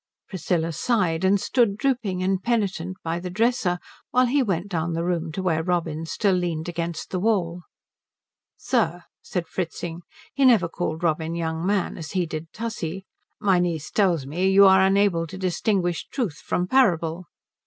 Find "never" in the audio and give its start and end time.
10.43-10.67